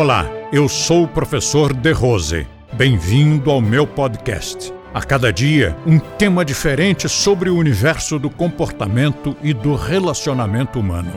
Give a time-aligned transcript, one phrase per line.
[0.00, 2.46] Olá, eu sou o professor De Rose.
[2.72, 4.72] Bem-vindo ao meu podcast.
[4.94, 11.10] A cada dia, um tema diferente sobre o universo do comportamento e do relacionamento humano.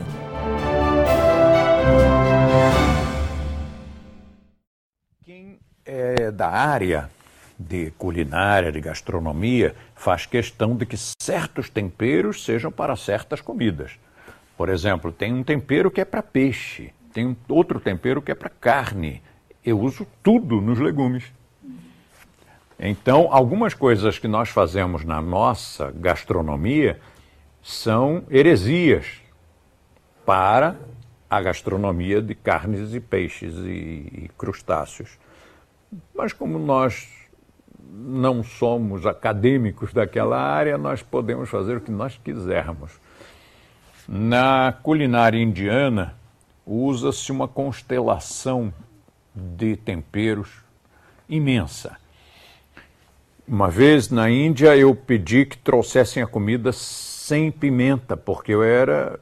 [5.24, 7.08] Quem é da área
[7.56, 13.92] de culinária, de gastronomia, faz questão de que certos temperos sejam para certas comidas.
[14.56, 18.48] Por exemplo, tem um tempero que é para peixe, tem outro tempero que é para
[18.48, 19.22] carne.
[19.64, 21.24] Eu uso tudo nos legumes.
[22.78, 26.98] Então, algumas coisas que nós fazemos na nossa gastronomia
[27.62, 29.20] são heresias
[30.26, 30.76] para
[31.30, 35.18] a gastronomia de carnes e peixes e, crustáceos.
[36.14, 37.08] Mas como nós
[37.90, 43.00] não somos acadêmicos daquela área, nós podemos fazer o que nós quisermos.
[44.08, 46.16] Na culinária indiana,
[46.66, 48.72] usa-se uma constelação
[49.34, 50.62] de temperos
[51.28, 51.96] imensa.
[53.46, 59.18] Uma vez na Índia eu pedi que trouxessem a comida sem pimenta, porque eu era.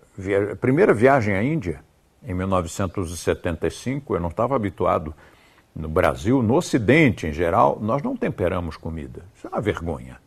[0.52, 1.80] A primeira viagem à Índia,
[2.22, 5.14] em 1975, eu não estava habituado
[5.74, 9.24] no Brasil, no Ocidente em geral, nós não temperamos comida.
[9.34, 10.18] Isso é uma vergonha.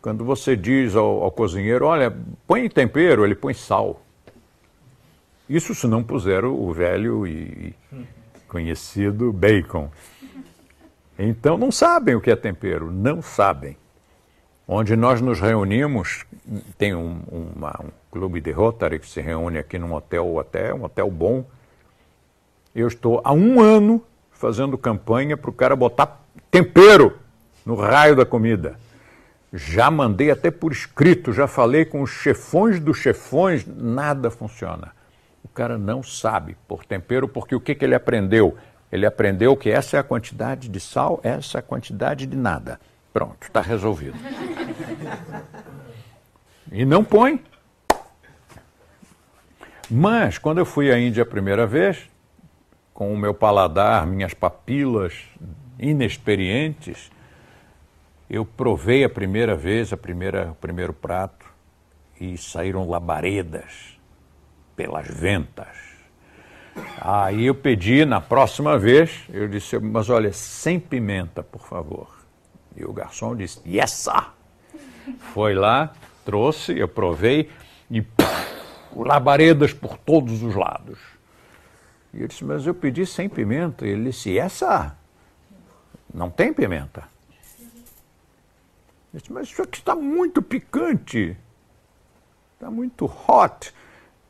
[0.00, 4.02] Quando você diz ao, ao cozinheiro, olha, põe tempero, ele põe sal.
[5.48, 7.74] Isso se não puser o velho e
[8.48, 9.90] conhecido bacon.
[11.18, 13.76] Então não sabem o que é tempero, não sabem.
[14.68, 16.24] Onde nós nos reunimos,
[16.76, 20.82] tem um, uma, um clube de Rotary que se reúne aqui num hotel até, um
[20.82, 21.44] hotel bom.
[22.74, 27.16] Eu estou há um ano fazendo campanha para o cara botar tempero
[27.64, 28.76] no raio da comida.
[29.52, 34.95] Já mandei até por escrito, já falei com os chefões dos chefões, nada funciona.
[35.46, 38.58] O cara não sabe por tempero, porque o que, que ele aprendeu?
[38.90, 42.80] Ele aprendeu que essa é a quantidade de sal, essa é a quantidade de nada.
[43.12, 44.18] Pronto, está resolvido.
[46.72, 47.40] E não põe.
[49.88, 52.10] Mas, quando eu fui à Índia a primeira vez,
[52.92, 55.14] com o meu paladar, minhas papilas
[55.78, 57.08] inexperientes,
[58.28, 61.46] eu provei a primeira vez, a primeira, o primeiro prato,
[62.20, 63.95] e saíram labaredas
[64.76, 65.86] pelas ventas.
[67.00, 72.14] Aí eu pedi na próxima vez, eu disse, mas olha, sem pimenta, por favor.
[72.76, 74.26] E o garçom disse, yes, sir.
[75.32, 75.92] Foi lá,
[76.24, 77.50] trouxe, eu provei
[77.90, 78.26] e puf,
[78.94, 80.98] labaredas por todos os lados.
[82.12, 83.86] E eu disse, mas eu pedi sem pimenta.
[83.86, 84.96] Ele disse, essa
[86.12, 87.04] não tem pimenta.
[89.14, 91.36] Eu disse, mas isso aqui está muito picante.
[92.54, 93.72] Está muito hot.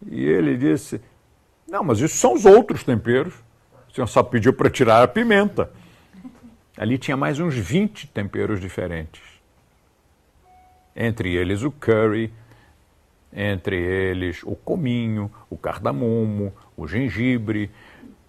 [0.05, 1.01] E ele disse,
[1.67, 3.34] não, mas isso são os outros temperos.
[3.89, 5.71] O senhor só pediu para tirar a pimenta.
[6.77, 9.23] Ali tinha mais uns 20 temperos diferentes.
[10.95, 12.33] Entre eles o curry,
[13.33, 17.71] entre eles o cominho, o cardamomo, o gengibre,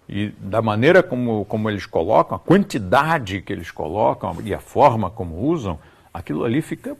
[0.08, 5.10] e da maneira como, como eles colocam, a quantidade que eles colocam e a forma
[5.10, 5.78] como usam,
[6.12, 6.96] aquilo ali fica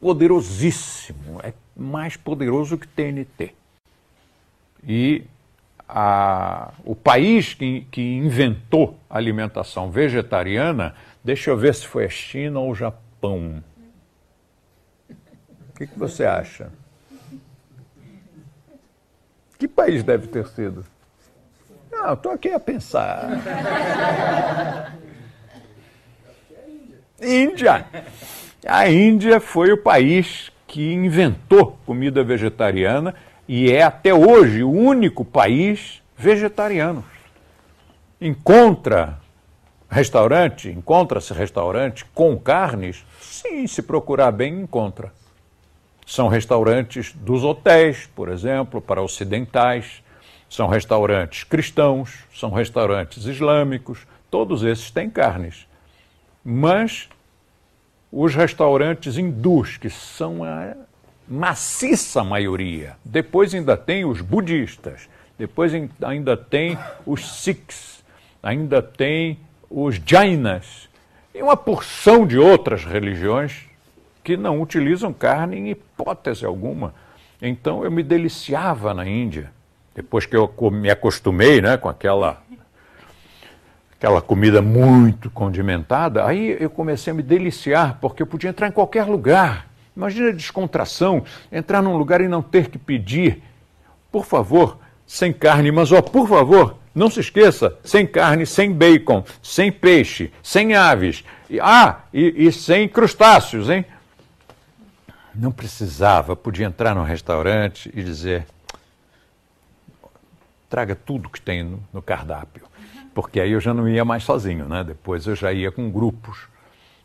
[0.00, 3.54] poderosíssimo, é mais poderoso que TNT.
[4.86, 5.24] E
[5.88, 12.08] a, o país que, que inventou a alimentação vegetariana, deixa eu ver se foi a
[12.08, 13.62] China ou o Japão.
[15.10, 16.70] O que, que você acha?
[19.58, 20.84] Que país deve ter sido?
[21.90, 23.28] Não, estou aqui a pensar.
[27.20, 27.86] Índia.
[28.66, 33.14] A Índia foi o país que inventou comida vegetariana
[33.48, 37.04] e é até hoje o único país vegetariano.
[38.20, 39.18] Encontra
[39.88, 43.04] restaurante, encontra-se restaurante com carnes?
[43.20, 45.12] Sim, se procurar bem, encontra.
[46.06, 50.02] São restaurantes dos hotéis, por exemplo, para ocidentais,
[50.48, 55.66] são restaurantes cristãos, são restaurantes islâmicos, todos esses têm carnes.
[56.44, 57.08] Mas
[58.10, 60.76] os restaurantes hindus, que são a
[61.28, 65.08] maciça maioria, depois ainda tem os budistas,
[65.38, 68.04] depois ainda tem os sikhs,
[68.42, 69.38] ainda tem
[69.68, 70.88] os jainas,
[71.34, 73.64] e uma porção de outras religiões
[74.24, 76.94] que não utilizam carne em hipótese alguma.
[77.40, 79.52] Então eu me deliciava na Índia,
[79.94, 82.42] depois que eu me acostumei né, com aquela,
[83.92, 88.72] aquela comida muito condimentada, aí eu comecei a me deliciar, porque eu podia entrar em
[88.72, 89.65] qualquer lugar.
[89.96, 93.42] Imagina a descontração, entrar num lugar e não ter que pedir,
[94.12, 99.22] por favor, sem carne, mas ó, por favor, Não se esqueça, sem carne, sem bacon,
[99.42, 101.22] sem peixe, sem aves.
[101.50, 103.84] E, ah, e, e sem crustáceos, hein?
[105.34, 108.46] Não precisava, podia entrar num restaurante e dizer:
[110.70, 112.62] traga tudo que tem no, no cardápio.
[113.14, 114.82] Porque aí eu já não ia mais sozinho, né?
[114.82, 116.48] Depois eu já ia com grupos.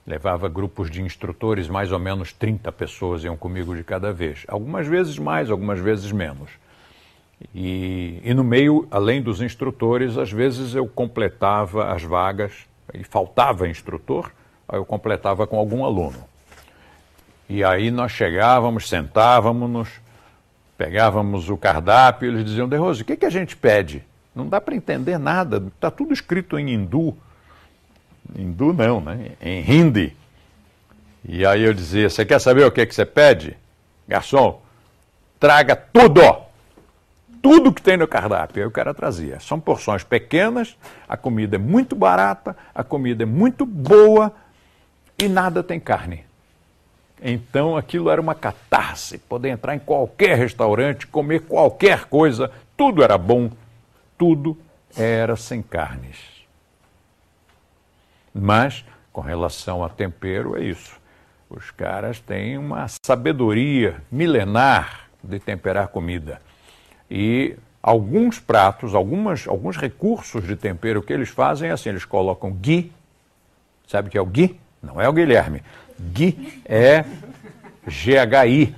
[0.05, 4.43] Levava grupos de instrutores, mais ou menos 30 pessoas iam comigo de cada vez.
[4.47, 6.49] Algumas vezes mais, algumas vezes menos.
[7.53, 13.67] E, e no meio, além dos instrutores, às vezes eu completava as vagas, e faltava
[13.67, 14.31] instrutor,
[14.67, 16.23] aí eu completava com algum aluno.
[17.49, 19.89] E aí nós chegávamos, sentávamos-nos,
[20.77, 24.03] pegávamos o cardápio eles diziam, De Rose, o que, que a gente pede?
[24.33, 27.15] Não dá para entender nada, está tudo escrito em hindu.
[28.35, 29.31] Hindu não, né?
[29.41, 30.15] Em hindi.
[31.23, 33.55] E aí eu dizia, você quer saber o que, que você pede?
[34.07, 34.61] Garçom,
[35.39, 36.51] traga tudo!
[37.41, 38.61] tudo que tem no cardápio.
[38.61, 39.39] Aí o cara trazia.
[39.39, 40.77] São porções pequenas,
[41.09, 44.31] a comida é muito barata, a comida é muito boa
[45.17, 46.23] e nada tem carne.
[47.21, 53.17] Então aquilo era uma catarse, poder entrar em qualquer restaurante, comer qualquer coisa, tudo era
[53.17, 53.51] bom,
[54.17, 54.57] tudo
[54.95, 56.40] era sem carnes.
[58.33, 60.99] Mas, com relação a tempero, é isso.
[61.49, 66.41] Os caras têm uma sabedoria milenar de temperar comida.
[67.09, 72.51] E alguns pratos, algumas, alguns recursos de tempero que eles fazem é assim, eles colocam
[72.51, 72.91] ghee,
[73.85, 74.59] sabe o que é o ghee?
[74.81, 75.61] Não é o Guilherme.
[75.99, 77.05] Ghee é
[77.85, 78.75] G-H-I.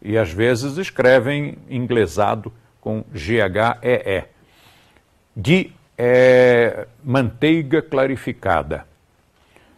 [0.00, 4.24] E às vezes escrevem inglesado com G-H-E-E.
[5.36, 8.86] Ghee é manteiga clarificada.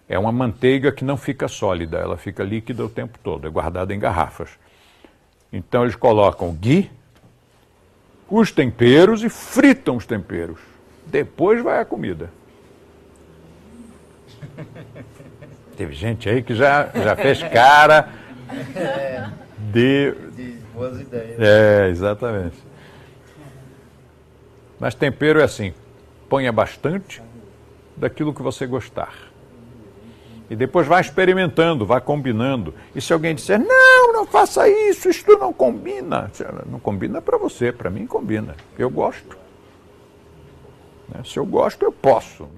[0.08, 3.94] É uma manteiga que não fica sólida, ela fica líquida o tempo todo, é guardada
[3.94, 4.50] em garrafas.
[5.52, 6.90] Então eles colocam ghee,
[8.28, 10.60] os temperos e fritam os temperos.
[11.06, 12.30] Depois vai a comida.
[15.76, 18.08] Teve gente aí que já, já fez cara
[19.72, 20.12] de.
[20.34, 21.38] De boas ideias.
[21.38, 22.56] É, exatamente.
[24.78, 25.74] Mas tempero é assim:
[26.28, 27.22] ponha bastante
[27.96, 29.14] daquilo que você gostar.
[30.48, 32.72] E depois vai experimentando, vai combinando.
[32.94, 36.30] E se alguém disser, não, não faça isso, isto não combina.
[36.70, 38.54] Não combina para você, para mim combina.
[38.78, 39.36] Eu gosto.
[41.08, 41.20] Né?
[41.24, 42.48] Se eu gosto, eu posso.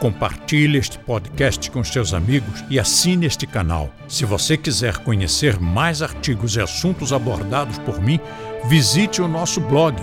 [0.00, 3.88] Compartilhe este podcast com seus amigos e assine este canal.
[4.08, 8.18] Se você quiser conhecer mais artigos e assuntos abordados por mim,
[8.64, 10.02] visite o nosso blog,